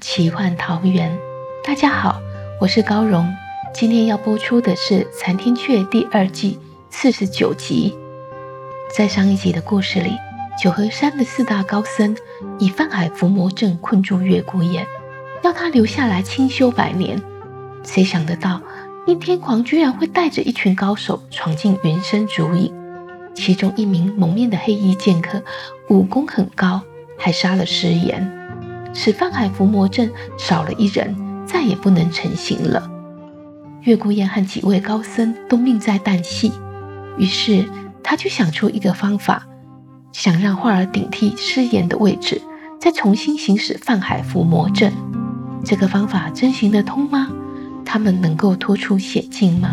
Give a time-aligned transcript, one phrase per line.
[0.00, 1.18] 奇幻桃源。
[1.64, 2.20] 大家好，
[2.60, 3.34] 我是高荣。
[3.74, 6.58] 今天要播出的是《残天阙》第二季
[6.90, 7.96] 四十九集。
[8.94, 10.12] 在上一集的故事里，
[10.62, 12.16] 九河山的四大高僧
[12.58, 14.86] 以泛海伏魔阵困住月孤雁，
[15.42, 17.20] 要他留下来清修百年。
[17.82, 18.60] 谁想得到，
[19.06, 22.72] 应天狂居然会带着一群高手闯进云深竹影，
[23.34, 25.42] 其中一名蒙面的黑衣剑客
[25.88, 26.82] 武功很高，
[27.18, 28.34] 还杀了师言。
[28.94, 31.14] 使泛海伏魔阵少了一人，
[31.46, 32.90] 再也不能成型了。
[33.82, 36.52] 月孤雁和几位高僧都命在旦夕，
[37.16, 37.64] 于是
[38.02, 39.46] 他就想出一个方法，
[40.12, 42.42] 想让画儿顶替师言的位置，
[42.80, 44.92] 再重新行使泛海伏魔阵。
[45.64, 47.28] 这个方法真行得通吗？
[47.84, 49.70] 他们能够脱出险境吗？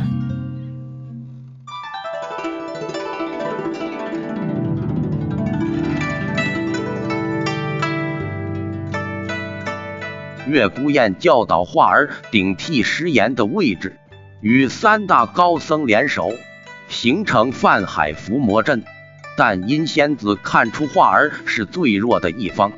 [10.48, 13.98] 月孤雁教导画儿顶替师言的位置，
[14.42, 16.34] 与三大高僧联手，
[16.88, 18.84] 形成泛海伏魔阵。
[19.38, 22.72] 但阴仙子看出画儿是最弱的一方，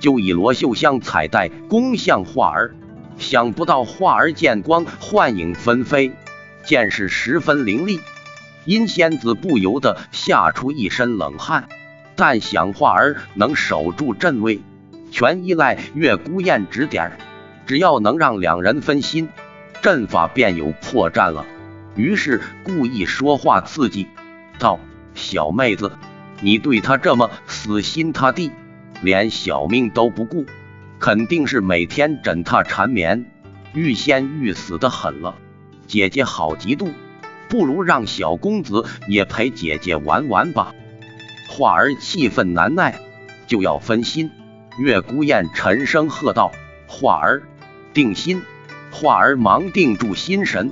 [0.00, 2.74] 就以罗绣香彩带攻向画儿。
[3.18, 6.10] 想不到画儿见光，幻影纷飞，
[6.64, 8.00] 剑势十分凌厉。
[8.64, 11.68] 阴仙子不由得吓出一身冷汗，
[12.16, 14.60] 但想画儿能守住阵位。
[15.10, 17.12] 全依赖月孤雁指点，
[17.66, 19.28] 只要能让两人分心，
[19.82, 21.44] 阵法便有破绽了。
[21.96, 24.06] 于是故意说话刺激
[24.58, 24.78] 道
[25.14, 25.92] ：“小妹子，
[26.40, 28.52] 你对他这么死心塌地，
[29.02, 30.46] 连小命都不顾，
[30.98, 33.26] 肯定是每天枕榻缠绵，
[33.74, 35.34] 欲仙欲死的很了。
[35.86, 36.92] 姐姐好嫉妒，
[37.48, 40.72] 不如让小公子也陪姐姐玩玩吧。”
[41.50, 43.00] 话儿气愤难耐，
[43.48, 44.30] 就要分心。
[44.78, 46.52] 月孤雁沉声喝道
[46.86, 47.42] ：“化儿，
[47.92, 48.42] 定心！”
[48.92, 50.70] 化儿忙定住心神，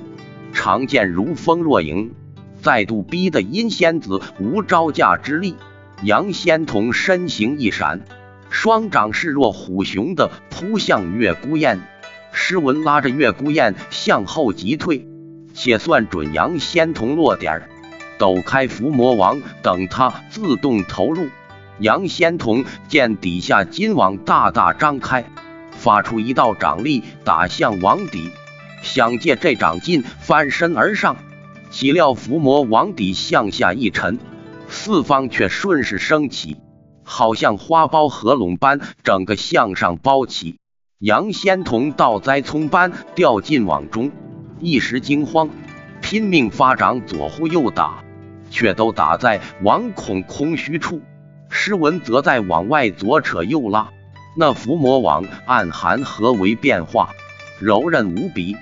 [0.53, 2.13] 长剑如风若影，
[2.61, 5.55] 再度逼得阴仙子无招架之力。
[6.01, 8.01] 杨仙童身形一闪，
[8.49, 11.81] 双掌势若虎熊的扑向月孤雁。
[12.31, 15.07] 诗文拉着月孤雁向后急退，
[15.53, 17.69] 且算准杨仙童落点，
[18.17, 21.27] 抖开伏魔王，等他自动投入。
[21.79, 25.23] 杨仙童见底下金网大大张开，
[25.71, 28.29] 发出一道掌力打向网底，
[28.81, 31.15] 想借这掌劲翻身而上，
[31.71, 34.19] 岂料伏魔网底向下一沉，
[34.67, 36.57] 四方却顺势升起，
[37.03, 40.57] 好像花苞合拢般，整个向上包起。
[40.99, 44.11] 杨仙童倒栽葱般掉进网中，
[44.59, 45.49] 一时惊慌，
[46.01, 48.03] 拼命发掌左呼右打，
[48.51, 51.01] 却都打在网孔空虚处。
[51.49, 53.89] 诗文则在往外左扯右拉，
[54.37, 57.09] 那伏魔网暗含何为变化，
[57.59, 58.55] 柔韧无比。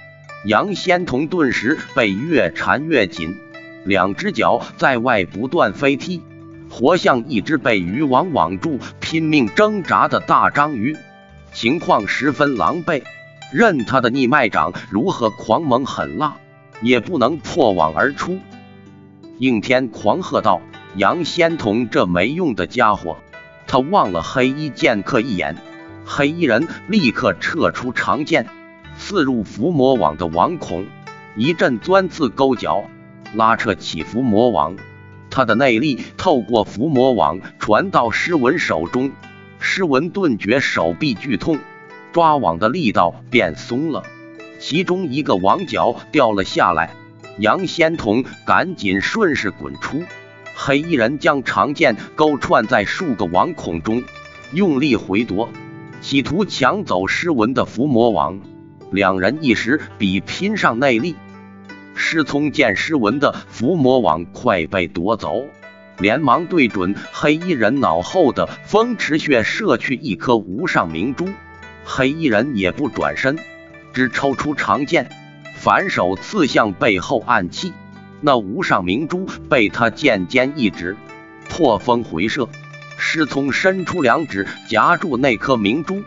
[0.45, 3.35] 杨仙童顿时被越缠越紧，
[3.83, 6.21] 两只脚在外不断飞踢，
[6.69, 10.95] 活像一只被渔网网住、拼命挣扎的大章鱼，
[11.51, 13.03] 情况十分狼狈。
[13.53, 16.35] 任他的逆脉掌如何狂猛狠辣，
[16.81, 18.39] 也不能破网而出。
[19.39, 20.61] 应天狂喝道。
[20.95, 23.17] 杨仙童这没用的家伙，
[23.67, 25.55] 他望了黑衣剑客一眼，
[26.05, 28.47] 黑衣人立刻撤出长剑，
[28.97, 30.85] 刺入伏魔网的网孔，
[31.35, 32.85] 一阵钻刺勾脚，
[33.35, 34.75] 拉扯起伏魔网。
[35.29, 39.11] 他的内力透过伏魔网传到诗文手中，
[39.59, 41.59] 诗文顿觉手臂剧痛，
[42.11, 44.03] 抓网的力道变松了，
[44.57, 46.95] 其中一个网角掉了下来，
[47.37, 50.01] 杨仙童赶紧顺势滚出。
[50.59, 54.03] 黑衣人将长剑勾串在数个网孔中，
[54.51, 55.49] 用力回夺，
[56.01, 58.41] 企图抢走诗文的伏魔网。
[58.91, 61.15] 两人一时比拼上内力。
[61.93, 65.43] 师聪见诗文的伏魔网快被夺走，
[65.99, 71.29] 连忙对准黑衣人脑后的风池穴射去一颗无上明珠。
[71.85, 73.37] 黑衣人也不转身，
[73.93, 75.07] 只抽出长剑，
[75.53, 77.73] 反手刺向背后暗器。
[78.21, 80.95] 那无上明珠被他剑尖一指，
[81.49, 82.49] 破风回射。
[82.97, 86.01] 师聪伸出两指夹住那颗明珠，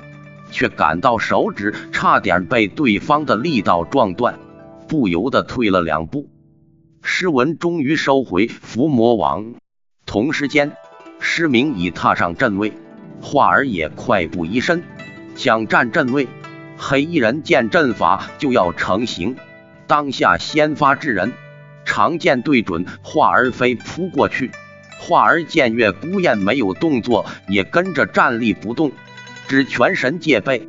[0.50, 4.38] 却感到手指差点被对方的力道撞断，
[4.88, 6.28] 不由得退了两步。
[7.02, 9.54] 诗文终于收回伏魔网，
[10.04, 10.72] 同时间，
[11.20, 12.72] 诗明已踏上阵位，
[13.22, 14.82] 画儿也快步移身，
[15.36, 16.26] 想占阵位。
[16.76, 19.36] 黑衣人见阵法就要成型，
[19.86, 21.32] 当下先发制人，
[21.84, 24.50] 长剑对准画儿飞扑过去。
[24.98, 28.92] 画儿见月孤雁没有动作，也跟着站立不动，
[29.48, 30.68] 只全神戒备。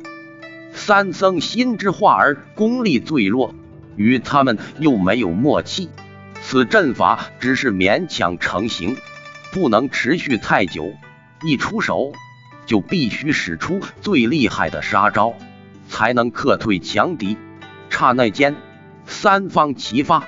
[0.72, 3.54] 三僧心知画儿功力最弱，
[3.94, 5.90] 与他们又没有默契。
[6.40, 8.96] 此阵法只是勉强成型，
[9.52, 10.92] 不能持续太久。
[11.44, 12.12] 一出手，
[12.64, 15.34] 就必须使出最厉害的杀招，
[15.88, 17.36] 才能克退强敌。
[17.90, 18.56] 刹那间，
[19.04, 20.26] 三方齐发，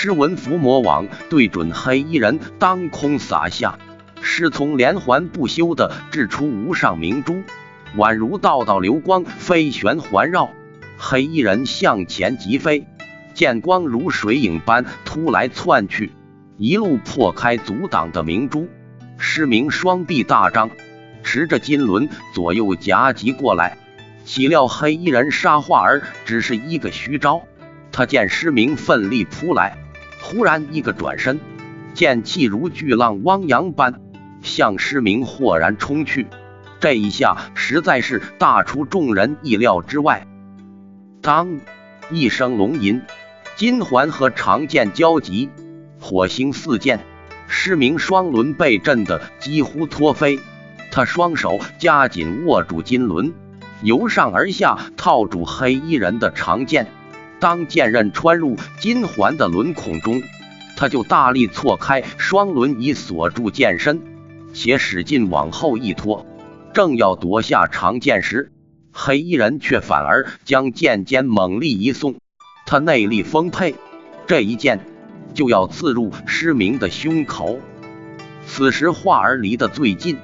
[0.00, 3.80] 狮纹伏魔网对准黑衣人当空撒下，
[4.20, 7.42] 师从连环不休的掷出无上明珠，
[7.96, 10.50] 宛如道道流光飞旋环绕，
[10.98, 12.86] 黑衣人向前疾飞。
[13.34, 16.12] 剑光如水影般突来窜去，
[16.58, 18.68] 一路破开阻挡的明珠。
[19.16, 20.70] 失明双臂大张，
[21.24, 23.76] 持着金轮左右夹击过来。
[24.24, 27.42] 岂料黑衣人杀画儿只是一个虚招。
[27.90, 29.76] 他见失明奋力扑来，
[30.30, 31.40] 忽然一个转身，
[31.94, 33.98] 剑气如巨浪汪洋般
[34.42, 36.26] 向失明豁然冲去。
[36.80, 40.26] 这一下实在是大出众人意料之外。
[41.22, 41.58] 当
[42.10, 43.00] 一声龙吟。
[43.56, 45.48] 金环和长剑交集，
[45.98, 47.00] 火星四溅，
[47.48, 50.38] 失明双轮被震得几乎脱飞。
[50.92, 53.32] 他双手夹紧握住金轮，
[53.82, 56.86] 由上而下套住黑衣人的长剑。
[57.40, 60.22] 当剑刃穿入金环的轮孔中，
[60.76, 64.00] 他就大力错开双轮，以锁住剑身，
[64.52, 66.26] 且使劲往后一拖。
[66.74, 68.52] 正要夺下长剑时，
[68.92, 72.16] 黑衣人却反而将剑尖猛力一送。
[72.66, 73.74] 他内力丰沛，
[74.26, 74.80] 这一剑
[75.32, 77.58] 就要刺入失明的胸口。
[78.46, 80.18] 此时画儿离得最近，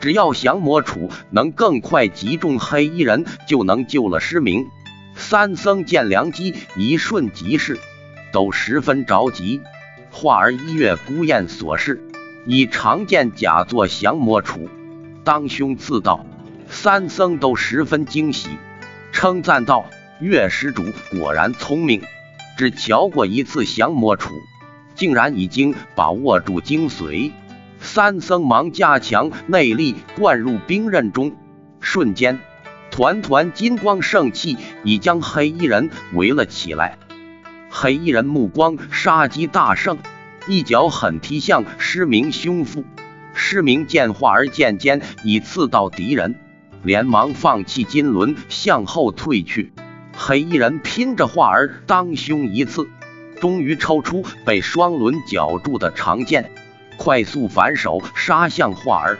[0.00, 4.66] 只要降魔杵能更快击中黑衣人，就能救了失明。
[5.18, 7.78] 三僧见良机，一瞬即逝，
[8.32, 9.60] 都十分着急。
[10.10, 12.00] 化儿一月孤雁所示，
[12.46, 14.68] 以长剑假作降魔杵，
[15.24, 16.24] 当胸刺道。
[16.70, 18.48] 三僧都十分惊喜，
[19.12, 19.84] 称赞道。
[20.20, 22.00] 岳施主果然聪明，
[22.56, 24.30] 只瞧过一次降魔杵，
[24.94, 27.32] 竟然已经把握住精髓。
[27.80, 31.36] 三僧忙加强内力，灌入兵刃中，
[31.80, 32.38] 瞬间，
[32.90, 36.98] 团团金光盛气已将黑衣人围了起来。
[37.70, 39.98] 黑衣人目光杀机大盛，
[40.46, 42.84] 一脚狠踢向失明胸腹。
[43.34, 46.34] 失明见化而剑尖已刺到敌人，
[46.82, 49.72] 连忙放弃金轮，向后退去。
[50.16, 52.88] 黑衣人拼着画儿当胸一刺，
[53.40, 56.50] 终于抽出被双轮绞住的长剑，
[56.96, 59.18] 快速反手杀向画儿。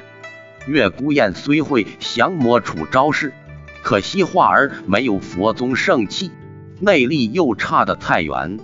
[0.66, 3.32] 月孤雁虽会降魔杵招式，
[3.82, 6.30] 可惜画儿没有佛宗圣器，
[6.80, 8.58] 内力又差得太远，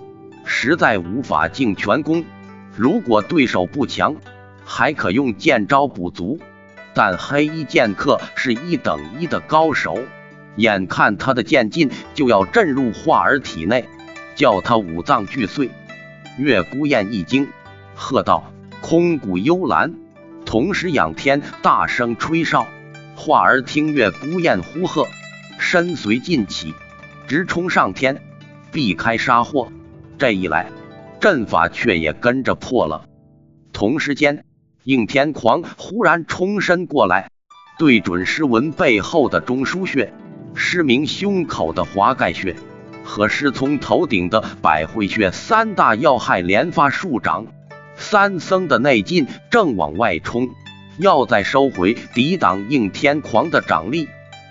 [0.45, 2.23] 实在无法尽全功。
[2.75, 4.15] 如果对手不强，
[4.63, 6.39] 还可用剑招补足，
[6.93, 9.97] 但黑衣剑客是一等一的高手。
[10.57, 13.85] 眼看他的剑劲就要震入画儿体内，
[14.35, 15.69] 叫他五脏俱碎。
[16.37, 17.47] 月孤雁一惊，
[17.95, 19.93] 喝道：“空谷幽兰！”
[20.45, 22.67] 同时仰天大声吹哨。
[23.15, 25.07] 画儿听月孤雁呼喝，
[25.57, 26.73] 身随劲起，
[27.27, 28.21] 直冲上天，
[28.71, 29.71] 避开杀祸。
[30.17, 30.69] 这一来，
[31.19, 33.05] 阵法却也跟着破了。
[33.73, 34.45] 同时间，
[34.83, 37.29] 应天狂忽然冲身过来，
[37.79, 40.13] 对准诗文背后的中枢穴。
[40.57, 42.55] 失明胸口的华盖穴
[43.03, 47.47] 和师聪头顶的百会穴三大要害连发数掌，
[47.97, 50.49] 三僧的内劲正往外冲，
[50.97, 54.07] 要再收回抵挡应天狂的掌力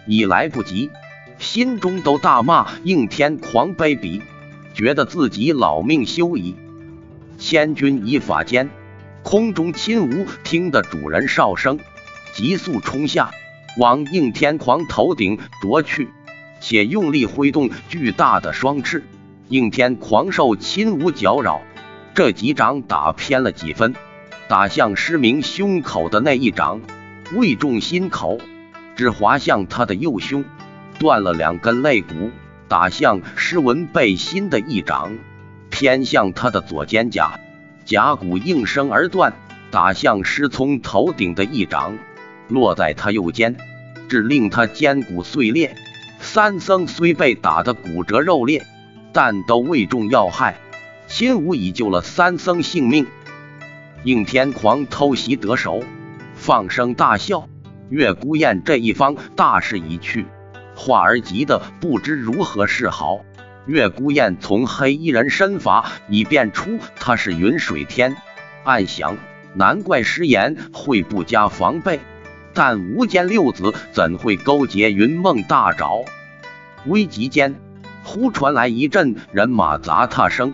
[0.07, 0.91] 已来不及，
[1.39, 4.21] 心中都大骂应天狂卑鄙，
[4.75, 6.55] 觉得自己老命休矣。
[7.39, 8.71] 千钧一发间，
[9.23, 11.79] 空中亲无听得主人哨声，
[12.33, 13.31] 急速冲下。
[13.77, 16.09] 往应天狂头顶啄去，
[16.61, 19.03] 且用力挥动巨大的双翅。
[19.49, 21.61] 应天狂受亲无搅扰，
[22.15, 23.97] 这几掌打偏了几分，
[24.47, 26.83] 打向失明胸口的那一掌
[27.35, 28.39] 未中心口，
[28.95, 30.45] 只划向他的右胸。
[30.99, 32.31] 断了两根肋骨，
[32.69, 35.17] 打向施文背心的一掌，
[35.71, 37.33] 偏向他的左肩胛，
[37.85, 39.33] 甲骨应声而断，
[39.71, 41.99] 打向施聪头顶的一掌，
[42.49, 43.57] 落在他右肩，
[44.09, 45.75] 致令他肩骨碎裂。
[46.21, 48.65] 三僧虽被打得骨折肉裂，
[49.13, 50.59] 但都未中要害，
[51.09, 53.07] 亲武已救了三僧性命。
[54.05, 55.83] 应天狂偷袭得手，
[56.35, 57.49] 放声大笑。
[57.89, 60.27] 月孤雁这一方大势已去，
[60.75, 63.21] 华儿急得不知如何是好。
[63.67, 68.17] 月孤雁从黑衣人身法已辨出他是云水天，
[68.63, 69.17] 暗想
[69.55, 72.01] 难怪师言会不加防备。
[72.53, 76.05] 但无间六子怎会勾结云梦大爪？
[76.87, 77.55] 危急间，
[78.05, 80.53] 忽传来一阵人马杂踏声，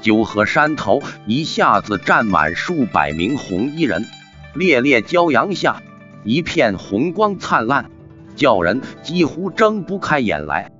[0.00, 4.06] 九河山头一下子站满数百名红衣人，
[4.54, 5.82] 烈烈骄阳下，
[6.24, 7.90] 一片红光灿烂，
[8.36, 10.70] 叫人几乎睁不开眼来。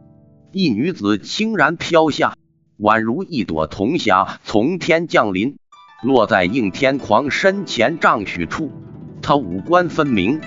[0.52, 2.34] 一女子轻然飘下，
[2.78, 5.56] 宛如一朵铜霞从天降临，
[6.02, 8.72] 落在应天狂身前丈许处。
[9.20, 10.40] 她五官分明。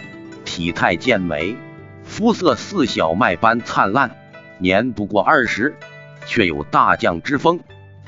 [0.44, 1.56] 体态健美，
[2.04, 4.18] 肤色似小麦般灿烂，
[4.58, 5.76] 年不过二十，
[6.26, 7.60] 却有大将之风。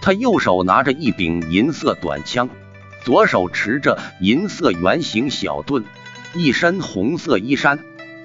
[0.04, 2.50] 他右手拿着一柄银色短枪，
[3.06, 5.86] 左手持着银色圆形小盾，
[6.34, 7.80] 一身红色衣衫，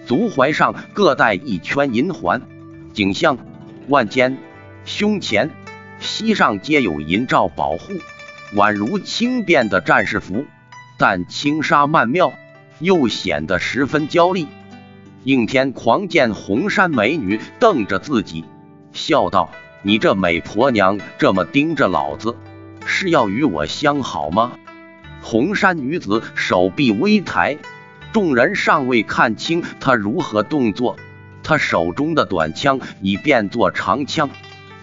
[0.05, 2.43] 足踝上各带一圈银环，
[2.93, 3.39] 颈项、
[3.87, 4.39] 腕间、
[4.85, 5.53] 胸前、
[6.01, 7.93] 膝上皆有银罩保护，
[8.57, 10.47] 宛如轻便的战士服，
[10.99, 12.33] 但轻纱曼妙。
[12.81, 14.47] 又显得十分娇丽。
[15.25, 18.45] 应天狂见红衫美女瞪着自己，
[18.93, 19.51] 笑道
[19.83, 22.37] ：“你这美婆娘这么盯着老子，
[22.85, 24.53] 是要与我相好吗？”
[25.23, 27.59] 红衫女子手臂微抬，
[28.13, 30.97] 众人尚未看清她如何动作，
[31.43, 34.31] 她手中的短枪已变作长枪，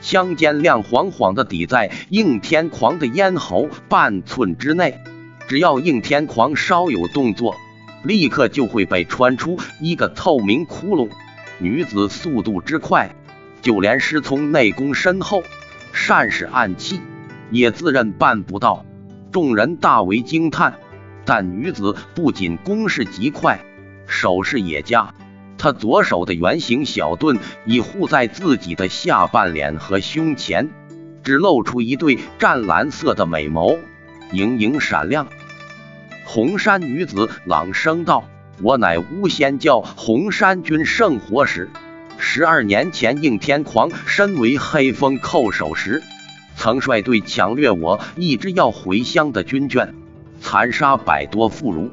[0.02, 5.00] 枪尖亮晃晃的抵在应天狂的咽喉半寸之内，
[5.48, 7.56] 只要应天狂稍有动作。
[8.04, 11.10] 立刻就会被穿出一个透明窟窿。
[11.58, 13.16] 女子速度之快，
[13.66, 15.44] 就连师从内功深厚、
[15.92, 17.02] 善使暗器，
[17.50, 18.86] 也自认办不到。
[19.32, 20.76] 众人大为惊叹。
[21.26, 23.60] 但女子不仅攻势极快，
[24.06, 25.16] 手势也佳。
[25.58, 30.70] 她左手的圆形小盾已护在自己的下半脸和胸前，
[31.24, 33.80] 只露出一对湛蓝色的美眸，
[34.32, 35.28] 盈盈闪亮。
[36.24, 38.30] 红山女子朗声道
[38.62, 41.72] ：“我乃巫仙教红山军圣火使。
[42.28, 46.02] 十二年前，应天狂身为黑风叩首时，
[46.58, 49.94] 曾率队抢掠我一支要回乡的军眷，
[50.42, 51.92] 残杀百多妇孺，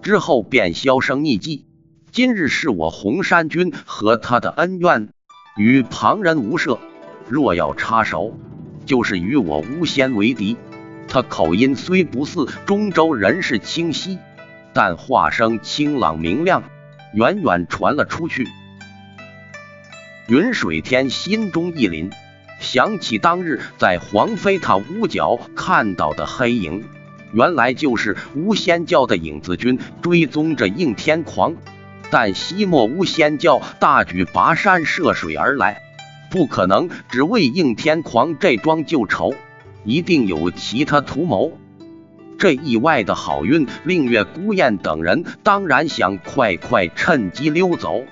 [0.00, 1.66] 之后便销声匿迹。
[2.12, 5.08] 今日是我红山军和他的恩怨，
[5.58, 6.78] 与旁人无涉。
[7.28, 8.38] 若要插手，
[8.86, 10.56] 就是与我巫仙为敌。”
[11.08, 14.18] 他口音虽不似中州人士清晰，
[14.72, 16.62] 但话声清朗明亮，
[17.12, 18.46] 远远传了出去。
[20.32, 22.10] 云水天心中一凛，
[22.58, 26.84] 想起当日在黄飞塔屋角看到的黑影，
[27.34, 31.54] 原来就是巫仙教的影子军追踪着应天狂。
[32.10, 35.82] 但西莫巫仙教大举跋山涉水而来，
[36.30, 39.34] 不可能只为应天狂这桩旧仇。
[39.84, 41.58] 一定有其他图谋。
[42.38, 48.02] 这意外的好运令月孤雁等人当然想快快趁机溜走。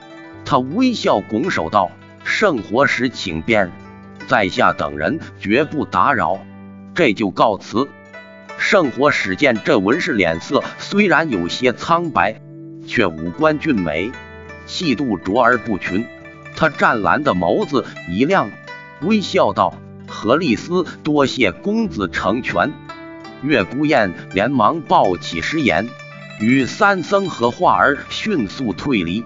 [0.45, 1.91] 他微笑拱手道
[2.25, 3.71] ：“圣火使请便，
[4.27, 6.39] 在下等人绝不打扰，
[6.95, 7.89] 这就告辞。”
[8.59, 12.41] 圣火使见这文士脸色虽然有些苍白，
[12.87, 14.13] 却五官俊美，
[14.67, 16.07] 气度卓而不群。
[16.57, 18.51] 他湛蓝的眸子一亮，
[19.01, 19.75] 微笑道。
[20.07, 22.73] 何丽丝，多谢公子成全。
[23.43, 25.89] 月孤雁连忙抱起师言，
[26.41, 29.25] 与三僧和画儿迅速退离。